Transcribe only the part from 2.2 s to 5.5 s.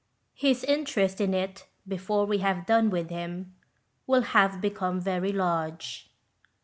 we have done with him, will have become very